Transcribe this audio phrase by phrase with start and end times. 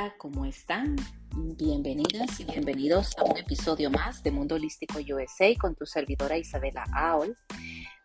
[0.00, 0.96] Hola, ¿cómo están?
[1.36, 6.86] Bienvenidas y bienvenidos a un episodio más de Mundo Holístico USA con tu servidora Isabela
[6.94, 7.36] Aol.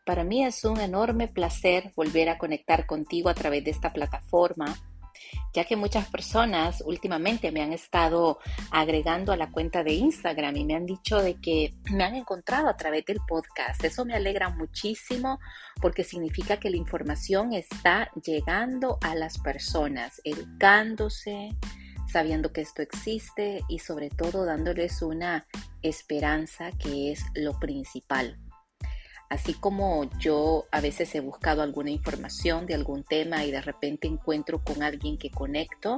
[0.05, 4.75] Para mí es un enorme placer volver a conectar contigo a través de esta plataforma
[5.53, 8.39] ya que muchas personas últimamente me han estado
[8.71, 12.67] agregando a la cuenta de Instagram y me han dicho de que me han encontrado
[12.67, 13.83] a través del podcast.
[13.83, 15.39] Eso me alegra muchísimo
[15.81, 21.55] porque significa que la información está llegando a las personas, educándose,
[22.15, 25.45] sabiendo que esto existe y sobre todo dándoles una
[25.81, 28.39] esperanza que es lo principal.
[29.29, 34.07] Así como yo a veces he buscado alguna información de algún tema y de repente
[34.07, 35.97] encuentro con alguien que conecto,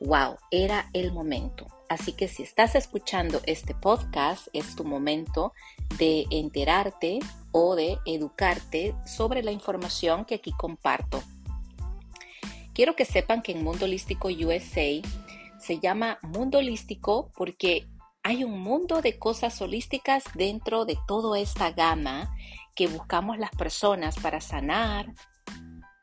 [0.00, 1.66] wow, era el momento.
[1.88, 5.54] Así que si estás escuchando este podcast, es tu momento
[5.96, 7.18] de enterarte
[7.52, 11.22] o de educarte sobre la información que aquí comparto.
[12.74, 15.00] Quiero que sepan que en Mundo Holístico USA
[15.58, 17.86] se llama Mundo Holístico porque
[18.22, 22.34] hay un mundo de cosas holísticas dentro de toda esta gama
[22.74, 25.12] que buscamos las personas para sanar,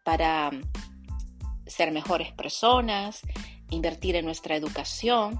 [0.05, 0.51] para
[1.65, 3.21] ser mejores personas,
[3.69, 5.39] invertir en nuestra educación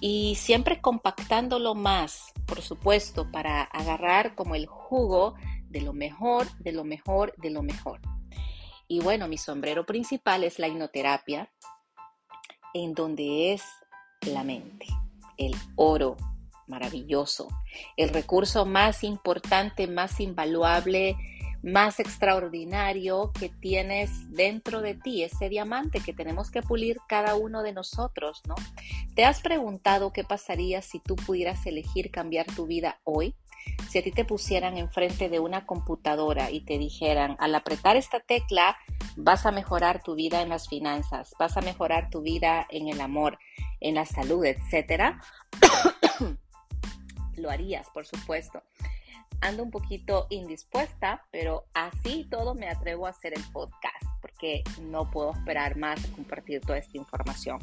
[0.00, 5.34] y siempre compactándolo más, por supuesto, para agarrar como el jugo
[5.68, 8.00] de lo mejor, de lo mejor, de lo mejor.
[8.86, 11.50] Y bueno, mi sombrero principal es la hipnoterapia,
[12.74, 13.62] en donde es
[14.26, 14.86] la mente
[15.36, 16.16] el oro
[16.66, 17.48] maravilloso,
[17.96, 21.16] el recurso más importante, más invaluable,
[21.62, 27.62] más extraordinario que tienes dentro de ti, ese diamante que tenemos que pulir cada uno
[27.62, 28.54] de nosotros, ¿no?
[29.14, 33.34] ¿Te has preguntado qué pasaría si tú pudieras elegir cambiar tu vida hoy?
[33.88, 38.20] Si a ti te pusieran enfrente de una computadora y te dijeran, al apretar esta
[38.20, 38.76] tecla,
[39.16, 43.00] vas a mejorar tu vida en las finanzas, vas a mejorar tu vida en el
[43.00, 43.38] amor,
[43.80, 45.20] en la salud, etcétera,
[47.36, 48.62] lo harías, por supuesto.
[49.40, 55.10] Ando un poquito indispuesta, pero así todo me atrevo a hacer el podcast porque no
[55.10, 57.58] puedo esperar más a compartir toda esta información.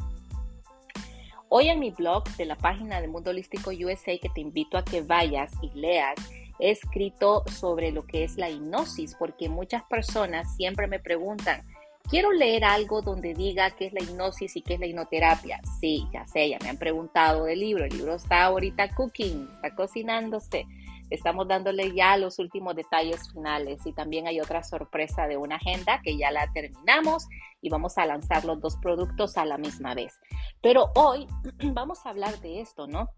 [1.48, 4.84] Hoy en mi blog de la página de Mundo Holístico USA que te invito a
[4.84, 6.14] que vayas y leas,
[6.58, 11.64] he escrito sobre lo que es la hipnosis porque muchas personas siempre me preguntan,
[12.08, 15.60] quiero leer algo donde diga qué es la hipnosis y qué es la hipnoterapia.
[15.80, 17.84] Sí, ya sé, ya me han preguntado del libro.
[17.84, 20.66] El libro está ahorita cooking, está cocinándose.
[21.10, 26.00] Estamos dándole ya los últimos detalles finales y también hay otra sorpresa de una agenda
[26.02, 27.28] que ya la terminamos
[27.60, 30.18] y vamos a lanzar los dos productos a la misma vez.
[30.62, 31.26] Pero hoy
[31.74, 33.10] vamos a hablar de esto, ¿no?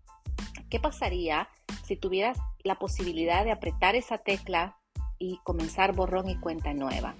[0.70, 1.48] ¿Qué pasaría
[1.84, 4.76] si tuvieras la posibilidad de apretar esa tecla
[5.18, 7.14] y comenzar borrón y cuenta nueva?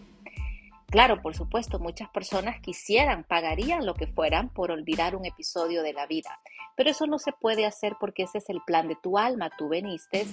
[0.90, 5.92] Claro, por supuesto, muchas personas quisieran, pagarían lo que fueran por olvidar un episodio de
[5.92, 6.38] la vida,
[6.76, 9.50] pero eso no se puede hacer porque ese es el plan de tu alma.
[9.58, 10.26] Tú veniste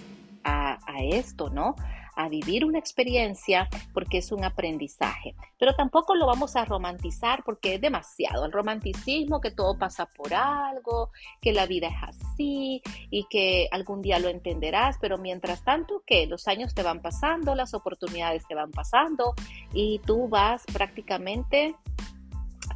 [0.44, 1.76] a, a esto, ¿no?
[2.24, 5.36] A vivir una experiencia porque es un aprendizaje.
[5.58, 8.46] Pero tampoco lo vamos a romantizar porque es demasiado.
[8.46, 11.12] El romanticismo, que todo pasa por algo,
[11.42, 16.26] que la vida es así y que algún día lo entenderás, pero mientras tanto que
[16.28, 19.34] los años te van pasando, las oportunidades te van pasando
[19.74, 21.76] y tú vas prácticamente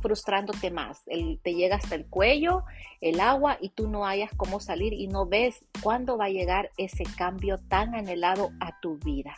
[0.06, 1.04] frustrándote más.
[1.06, 2.64] te llega hasta el cuello
[3.02, 6.70] el agua y tú no hayas cómo salir y no ves cuándo va a llegar
[6.78, 9.36] ese cambio tan anhelado a tu vida.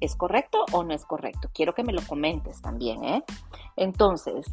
[0.00, 1.50] ¿Es correcto o no es correcto?
[1.52, 3.22] Quiero que me lo comentes también, ¿eh?
[3.76, 4.46] Entonces,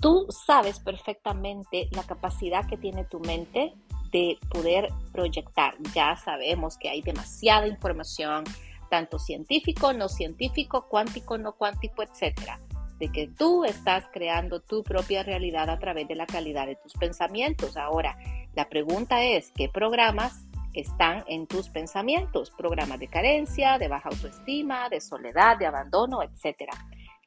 [0.00, 3.74] tú sabes perfectamente la capacidad que tiene tu mente
[4.10, 5.74] de poder proyectar.
[5.94, 8.42] Ya sabemos que hay demasiada información,
[8.90, 12.58] tanto científico, no científico, cuántico, no cuántico, etcétera
[13.00, 16.92] de que tú estás creando tu propia realidad a través de la calidad de tus
[16.92, 17.78] pensamientos.
[17.78, 18.16] Ahora,
[18.54, 20.44] la pregunta es, ¿qué programas
[20.74, 22.50] están en tus pensamientos?
[22.50, 26.72] Programas de carencia, de baja autoestima, de soledad, de abandono, etcétera.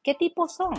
[0.03, 0.75] ¿Qué tipos son?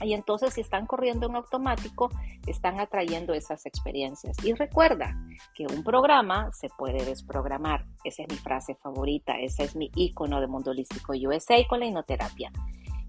[0.00, 2.10] Y entonces si están corriendo en automático,
[2.46, 4.36] están atrayendo esas experiencias.
[4.44, 5.16] Y recuerda
[5.54, 7.84] que un programa se puede desprogramar.
[8.04, 11.86] Esa es mi frase favorita, ese es mi icono de Mundo Holístico USA con la
[11.86, 12.52] hipnoterapia.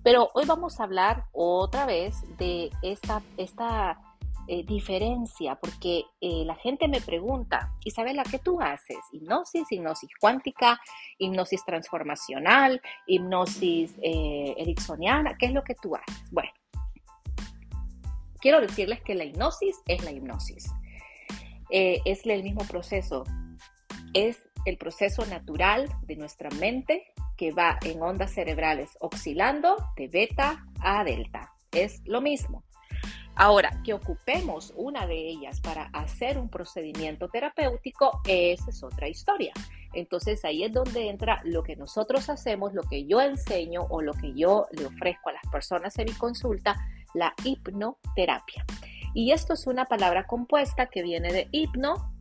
[0.06, 4.00] Pero hoy vamos a hablar otra vez de esta, esta
[4.48, 9.00] eh, diferencia, porque eh, la gente me pregunta, Isabela, ¿qué tú haces?
[9.14, 10.80] Hipnosis, hipnosis cuántica,
[11.18, 16.32] hipnosis transformacional, hipnosis eh, ericksoniana, ¿qué es lo que tú haces?
[16.32, 16.52] Bueno,
[18.40, 20.72] quiero decirles que la hipnosis es la hipnosis.
[21.72, 23.24] es el mismo proceso,
[24.14, 30.66] es el proceso natural de nuestra mente que va en ondas cerebrales oscilando de beta
[30.82, 31.54] a delta.
[31.72, 32.64] Es lo mismo.
[33.38, 39.52] Ahora, que ocupemos una de ellas para hacer un procedimiento terapéutico, esa es otra historia.
[39.94, 44.14] Entonces ahí es donde entra lo que nosotros hacemos, lo que yo enseño o lo
[44.14, 46.76] que yo le ofrezco a las personas en mi consulta,
[47.14, 48.66] la hipnoterapia.
[49.14, 52.15] Y esto es una palabra compuesta que viene de hipno,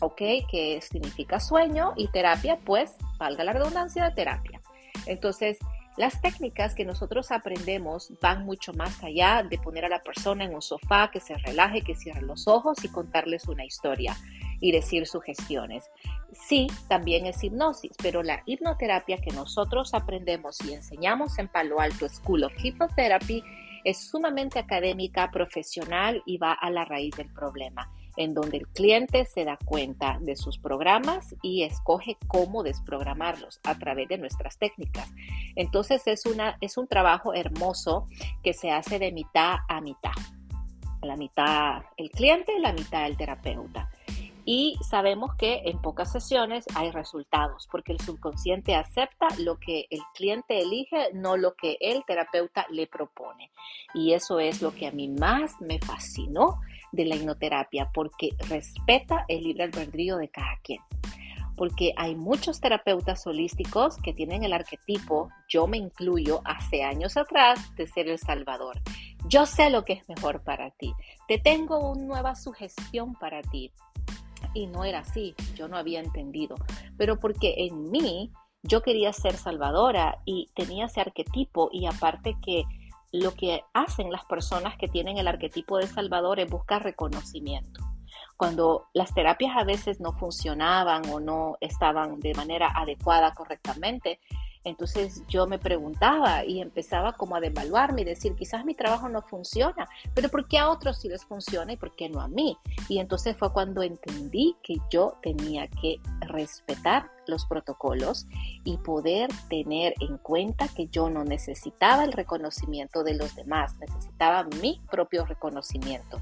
[0.00, 0.22] ¿ok?
[0.50, 4.60] Que significa sueño y terapia, pues, valga la redundancia, terapia.
[5.06, 5.58] Entonces,
[5.98, 10.54] las técnicas que nosotros aprendemos van mucho más allá de poner a la persona en
[10.54, 14.16] un sofá, que se relaje, que cierre los ojos y contarles una historia
[14.60, 15.90] y decir sugestiones.
[16.32, 22.08] Sí, también es hipnosis, pero la hipnoterapia que nosotros aprendemos y enseñamos en Palo Alto
[22.08, 23.42] School of Hypnotherapy
[23.82, 29.24] es sumamente académica, profesional y va a la raíz del problema en donde el cliente
[29.24, 35.08] se da cuenta de sus programas y escoge cómo desprogramarlos a través de nuestras técnicas.
[35.54, 38.06] Entonces es, una, es un trabajo hermoso
[38.42, 40.12] que se hace de mitad a mitad.
[41.02, 43.88] La mitad el cliente, la mitad el terapeuta.
[44.44, 50.00] Y sabemos que en pocas sesiones hay resultados, porque el subconsciente acepta lo que el
[50.14, 53.50] cliente elige, no lo que el terapeuta le propone.
[53.92, 56.60] Y eso es lo que a mí más me fascinó
[56.92, 60.80] de la hipnoterapia porque respeta el libre albedrío de cada quien.
[61.56, 67.74] Porque hay muchos terapeutas holísticos que tienen el arquetipo, yo me incluyo hace años atrás,
[67.74, 68.80] de ser el salvador.
[69.26, 70.92] Yo sé lo que es mejor para ti.
[71.26, 73.72] Te tengo una nueva sugestión para ti.
[74.54, 76.54] Y no era así, yo no había entendido.
[76.96, 78.30] Pero porque en mí
[78.62, 82.64] yo quería ser salvadora y tenía ese arquetipo y aparte que
[83.12, 87.80] lo que hacen las personas que tienen el arquetipo de Salvador es buscar reconocimiento.
[88.36, 94.20] Cuando las terapias a veces no funcionaban o no estaban de manera adecuada correctamente,
[94.68, 99.22] entonces yo me preguntaba y empezaba como a devaluarme y decir, quizás mi trabajo no
[99.22, 102.56] funciona, pero ¿por qué a otros sí les funciona y por qué no a mí?
[102.88, 108.26] Y entonces fue cuando entendí que yo tenía que respetar los protocolos
[108.64, 114.44] y poder tener en cuenta que yo no necesitaba el reconocimiento de los demás, necesitaba
[114.62, 116.18] mi propio reconocimiento.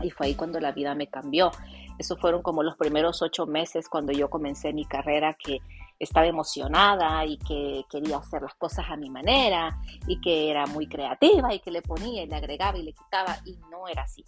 [0.00, 1.50] Y fue ahí cuando la vida me cambió.
[1.98, 5.60] Esos fueron como los primeros ocho meses cuando yo comencé mi carrera que
[5.98, 10.86] estaba emocionada y que quería hacer las cosas a mi manera y que era muy
[10.86, 14.24] creativa y que le ponía y le agregaba y le quitaba y no era así.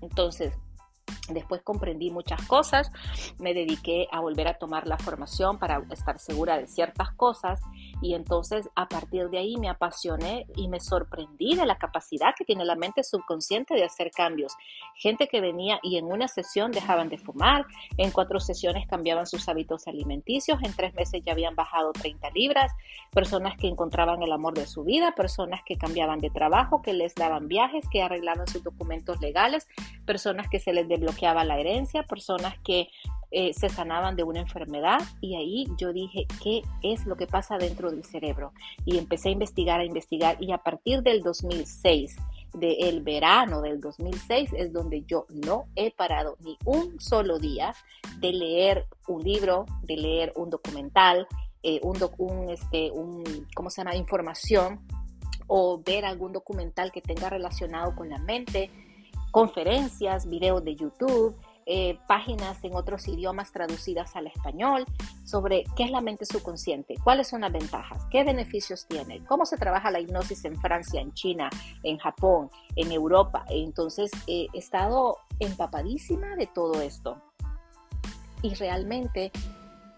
[0.00, 0.52] Entonces,
[1.28, 2.90] Después comprendí muchas cosas,
[3.38, 7.60] me dediqué a volver a tomar la formación para estar segura de ciertas cosas
[8.00, 12.44] y entonces a partir de ahí me apasioné y me sorprendí de la capacidad que
[12.44, 14.52] tiene la mente subconsciente de hacer cambios.
[14.94, 17.66] Gente que venía y en una sesión dejaban de fumar,
[17.96, 22.72] en cuatro sesiones cambiaban sus hábitos alimenticios, en tres meses ya habían bajado 30 libras,
[23.12, 27.14] personas que encontraban el amor de su vida, personas que cambiaban de trabajo, que les
[27.14, 29.66] daban viajes, que arreglaban sus documentos legales,
[30.04, 32.88] personas que se les desbloqueaba la herencia, personas que
[33.30, 37.58] eh, se sanaban de una enfermedad y ahí yo dije, ¿qué es lo que pasa
[37.58, 38.52] dentro del cerebro?
[38.84, 42.16] Y empecé a investigar, a investigar y a partir del 2006,
[42.54, 47.74] del verano del 2006, es donde yo no he parado ni un solo día
[48.18, 51.26] de leer un libro, de leer un documental,
[51.62, 53.24] eh, un, un, este, un,
[53.54, 54.80] ¿cómo se llama?, información
[55.48, 58.70] o ver algún documental que tenga relacionado con la mente,
[59.30, 61.34] conferencias, videos de YouTube,
[61.70, 64.86] eh, páginas en otros idiomas traducidas al español
[65.22, 69.58] sobre qué es la mente subconsciente, cuáles son las ventajas, qué beneficios tiene, cómo se
[69.58, 71.50] trabaja la hipnosis en Francia, en China,
[71.82, 73.44] en Japón, en Europa.
[73.50, 77.20] Entonces he estado empapadísima de todo esto.
[78.40, 79.30] Y realmente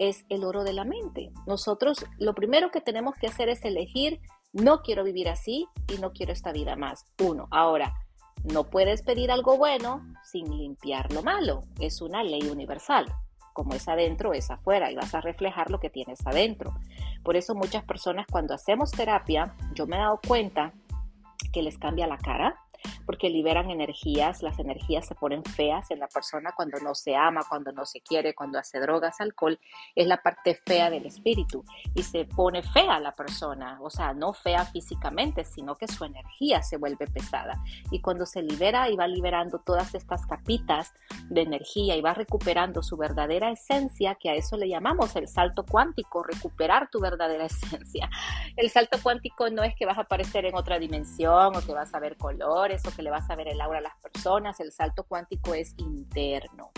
[0.01, 1.31] es el oro de la mente.
[1.47, 4.21] Nosotros lo primero que tenemos que hacer es elegir,
[4.53, 7.05] no quiero vivir así y no quiero esta vida más.
[7.21, 7.47] Uno.
[7.53, 7.95] Ahora,
[8.45, 11.63] no puedes pedir algo bueno sin limpiar lo malo.
[11.79, 13.07] Es una ley universal.
[13.53, 16.75] Como es adentro, es afuera y vas a reflejar lo que tienes adentro.
[17.23, 20.73] Por eso muchas personas cuando hacemos terapia, yo me he dado cuenta
[21.53, 22.57] que les cambia la cara,
[23.07, 27.43] porque liberan energías, las energías se ponen feas en la persona cuando no se ama,
[27.49, 29.59] cuando no se quiere, cuando hace drogas, alcohol,
[29.95, 34.33] es la parte fea del espíritu y se pone fea la persona, o sea, no
[34.33, 39.07] fea físicamente, sino que su energía se vuelve pesada y cuando se libera y va
[39.07, 40.93] liberando todas estas capitas
[41.29, 45.65] de energía y va recuperando su verdadera esencia, que a eso le llamamos el salto
[45.65, 48.11] cuántico, recuperar tu verdadera esencia.
[48.57, 51.95] El salto cuántico no es que vas a aparecer en otra dimensión o que vas
[51.95, 52.17] a ver
[52.71, 55.55] colores o que le vas a ver el aura a las personas, el salto cuántico
[55.55, 56.71] es interno.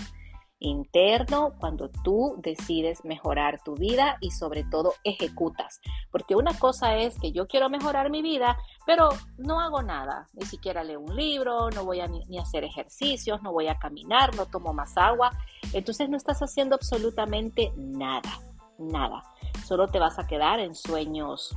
[0.65, 5.81] interno cuando tú decides mejorar tu vida y sobre todo ejecutas.
[6.13, 8.57] Porque una cosa es que yo quiero mejorar mi vida,
[8.87, 9.09] pero
[9.39, 13.51] no hago nada, ni siquiera leo un libro, no voy a ni hacer ejercicios, no
[13.51, 15.33] voy a caminar, no tomo más agua.
[15.73, 18.39] Entonces no estás haciendo absolutamente nada,
[18.79, 19.25] nada.
[19.67, 21.57] Solo te vas a quedar en sueños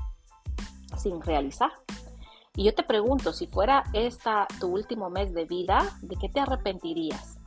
[0.97, 1.71] sin realizar.
[2.55, 6.39] Y yo te pregunto, si fuera esta tu último mes de vida, ¿de qué te
[6.39, 7.37] arrepentirías?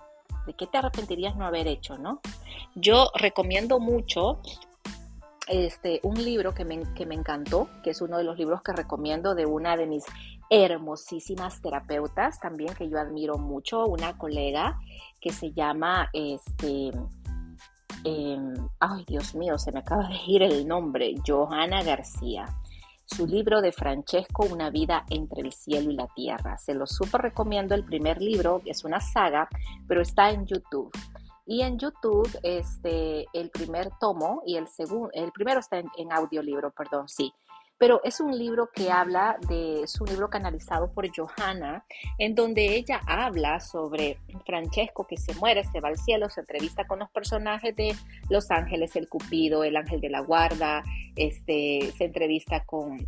[0.47, 2.21] ¿De qué te arrepentirías no haber hecho, no?
[2.75, 4.41] Yo recomiendo mucho
[5.47, 8.73] este, un libro que me, que me encantó, que es uno de los libros que
[8.73, 10.05] recomiendo de una de mis
[10.51, 14.79] hermosísimas terapeutas también que yo admiro mucho, una colega
[15.21, 16.91] que se llama, este,
[18.05, 22.47] em, ay Dios mío, se me acaba de ir el nombre, Johanna García
[23.09, 26.59] su libro de Francesco, Una vida entre el cielo y la tierra.
[26.59, 27.75] Se lo súper recomiendo.
[27.75, 29.49] El primer libro es una saga,
[29.87, 30.91] pero está en YouTube.
[31.47, 36.13] Y en YouTube, este, el primer tomo y el segundo, el primero está en, en
[36.13, 37.33] audiolibro, perdón, sí
[37.79, 41.85] pero es un libro que habla de, es un libro canalizado por Johanna,
[42.19, 46.87] en donde ella habla sobre Francesco que se muere, se va al cielo, se entrevista
[46.87, 47.95] con los personajes de
[48.29, 50.83] Los Ángeles, el Cupido, el ángel de la guarda,
[51.17, 53.07] este, se entrevista con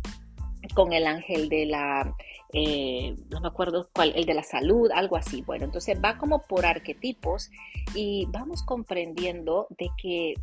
[0.73, 2.15] con el ángel de la,
[2.53, 5.41] eh, no me acuerdo cuál, el de la salud, algo así.
[5.41, 7.49] Bueno, entonces va como por arquetipos
[7.95, 10.35] y vamos comprendiendo de que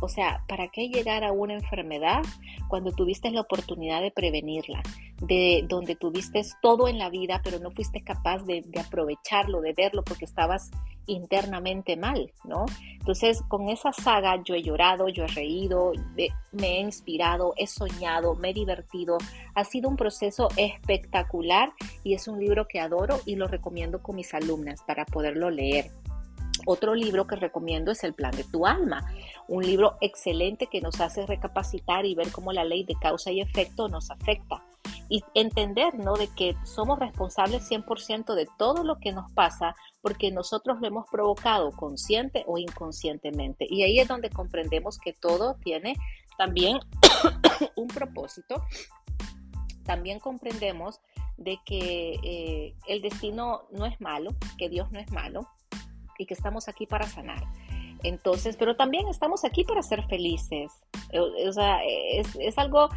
[0.00, 2.22] o sea, ¿para qué llegar a una enfermedad
[2.68, 4.82] cuando tuviste la oportunidad de prevenirla?
[5.22, 10.04] De donde tuviste todo en la vida, pero no fuiste capaz de, aprovecharlo, de verlo,
[10.04, 10.70] porque estabas
[11.06, 12.66] internamente mal, ¿no?
[12.92, 15.92] Entonces, con esa saga yo he llorado, yo he reído,
[16.52, 19.16] me he inspirado, he soñado, me he divertido.
[19.54, 21.72] Ha sido un proceso espectacular
[22.04, 25.90] y es un libro que adoro y lo recomiendo con mis alumnas para poderlo leer.
[26.68, 29.06] Otro libro que recomiendo es El plan de tu alma,
[29.48, 33.40] un libro excelente que nos hace recapacitar y ver cómo la ley de causa y
[33.40, 34.62] efecto nos afecta
[35.08, 36.14] y entender, ¿no?
[36.14, 41.08] De que somos responsables 100% de todo lo que nos pasa porque nosotros lo hemos
[41.10, 43.66] provocado consciente o inconscientemente.
[43.68, 45.96] Y ahí es donde comprendemos que todo tiene
[46.36, 46.78] también
[47.76, 48.62] un propósito.
[49.84, 51.00] También comprendemos
[51.36, 55.48] de que eh, el destino no es malo, que Dios no es malo,
[56.18, 57.44] y que estamos aquí para sanar.
[58.06, 60.72] Entonces, pero también estamos aquí para ser felices.
[61.10, 62.88] Eh, o, sea, es, algo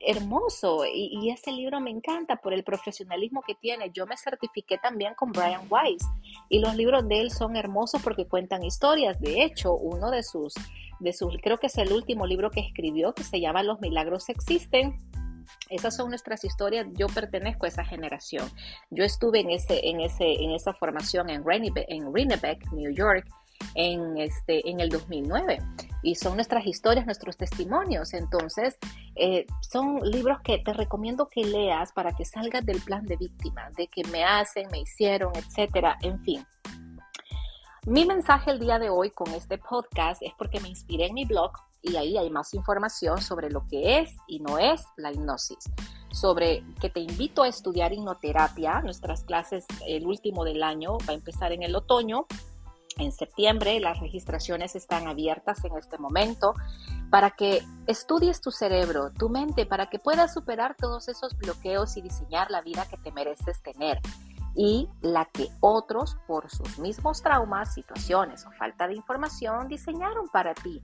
[0.00, 3.90] hermoso y, y, ese libro me encanta por el profesionalismo que tiene.
[3.90, 6.04] Yo me certifiqué también con Brian Weiss
[6.48, 9.20] y los libros de él son hermosos porque cuentan historias.
[9.20, 10.54] De hecho, uno de sus,
[11.00, 14.28] de sus, creo que es el último libro que escribió que se llama Los milagros
[14.28, 14.98] existen
[15.70, 16.86] esas son nuestras historias.
[16.94, 18.48] Yo pertenezco a esa generación.
[18.90, 23.26] Yo estuve en, ese, en, ese, en esa formación en, Rhinebeck, New York,
[23.74, 25.58] en, este, en el 2009.
[26.02, 28.12] Y son nuestras historias, nuestros testimonios.
[28.14, 28.76] Entonces,
[29.16, 33.70] eh, son libros que te recomiendo que leas para que salgas del plan de víctima,
[33.76, 35.96] de que me hacen, me hicieron, etcétera.
[36.02, 36.46] En fin.
[37.86, 41.26] Mi mensaje el día de hoy con este podcast es porque me inspiré en mi
[41.26, 41.52] blog
[41.84, 45.70] y ahí hay más información sobre lo que es y no es la hipnosis.
[46.10, 48.80] Sobre que te invito a estudiar hipnoterapia.
[48.80, 52.26] Nuestras clases, el último del año, va a empezar en el otoño.
[52.96, 56.54] En septiembre las registraciones están abiertas en este momento
[57.10, 62.02] para que estudies tu cerebro, tu mente, para que puedas superar todos esos bloqueos y
[62.02, 64.00] diseñar la vida que te mereces tener
[64.56, 70.54] y la que otros por sus mismos traumas, situaciones o falta de información diseñaron para
[70.54, 70.82] ti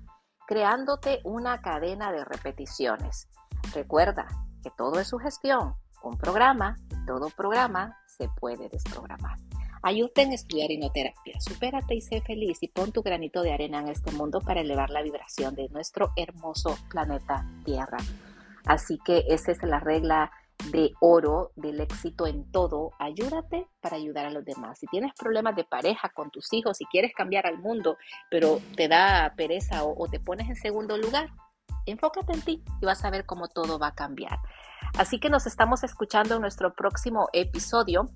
[0.51, 3.29] creándote una cadena de repeticiones.
[3.73, 4.27] Recuerda
[4.65, 6.77] que todo es sugestión, un programa,
[7.07, 9.39] todo programa se puede desprogramar.
[9.83, 13.89] Ayúdate en estudiar hipnoterapia, supérate y sé feliz y pon tu granito de arena en
[13.89, 17.99] este mundo para elevar la vibración de nuestro hermoso planeta Tierra.
[18.67, 20.31] Así que esa es la regla
[20.71, 24.79] de oro del éxito en todo, ayúdate para ayudar a los demás.
[24.79, 27.97] Si tienes problemas de pareja con tus hijos, si quieres cambiar al mundo,
[28.31, 31.31] pero te da pereza o, te pones en segundo lugar,
[31.87, 34.39] enfócate en ti y vas a ver cómo todo va a cambiar.
[34.99, 38.11] Así que nos estamos escuchando en nuestro próximo episodio.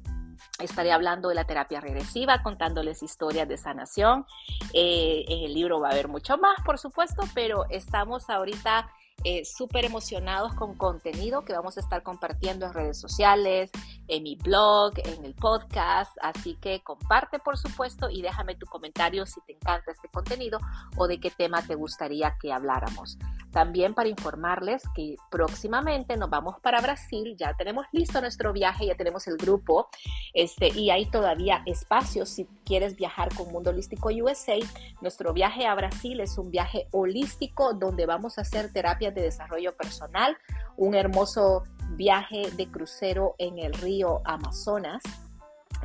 [0.58, 4.26] Estaré hablando de la terapia regresiva, contándoles historias de sanación.
[4.72, 8.90] Eh, en el libro va a haber mucho más, por supuesto, pero estamos ahorita
[9.22, 13.70] eh, súper emocionados con contenido que vamos a estar compartiendo en redes sociales,
[14.08, 16.12] en mi blog, en el podcast.
[16.20, 20.58] Así que comparte, por supuesto, y déjame tu comentario si te encanta este contenido
[20.96, 23.18] o de qué tema te gustaría que habláramos.
[23.50, 28.96] También para informarles que próximamente nos vamos para Brasil, ya tenemos listo nuestro viaje, ya
[28.96, 29.88] tenemos el grupo
[30.32, 34.58] este, y hay todavía espacios si quieres viajar con Mundo Holístico USA.
[35.00, 38.72] Nuestro viaje a Brasil es un viaje holístico donde vamos a hacer
[39.12, 40.36] de desarrollo personal,
[40.76, 45.02] un hermoso viaje de crucero en el río Amazonas.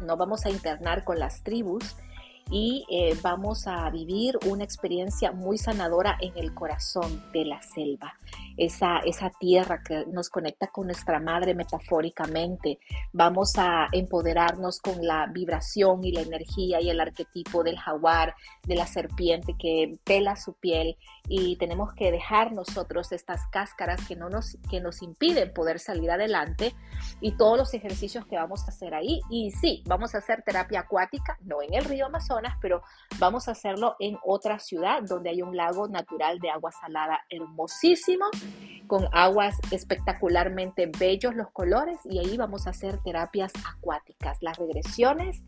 [0.03, 1.95] Nos vamos a internar con las tribus
[2.51, 8.13] y eh, vamos a vivir una experiencia muy sanadora en el corazón de la selva,
[8.57, 12.79] esa, esa tierra que nos conecta con nuestra madre metafóricamente.
[13.13, 18.75] Vamos a empoderarnos con la vibración y la energía y el arquetipo del jaguar, de
[18.75, 24.29] la serpiente que pela su piel y tenemos que dejar nosotros estas cáscaras que, no
[24.29, 26.75] nos, que nos impiden poder salir adelante
[27.21, 29.21] y todos los ejercicios que vamos a hacer ahí.
[29.29, 32.81] Y sí, vamos a hacer terapia acuática, no en el río Amazonas, pero
[33.19, 38.25] vamos a hacerlo en otra ciudad donde hay un lago natural de agua salada hermosísimo,
[38.87, 45.43] con aguas espectacularmente bellos los colores y ahí vamos a hacer terapias acuáticas, las regresiones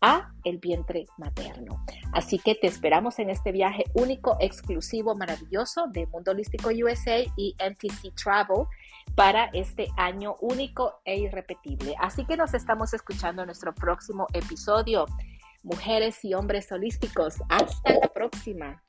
[0.00, 1.84] a el vientre materno.
[2.12, 7.54] Así que te esperamos en este viaje único, exclusivo, maravilloso de Mundo Holístico USA y
[7.58, 8.66] MTC Travel
[9.14, 11.94] para este año único e irrepetible.
[11.98, 15.06] Así que nos estamos escuchando en nuestro próximo episodio.
[15.62, 18.82] Mujeres y hombres holísticos, hasta la próxima.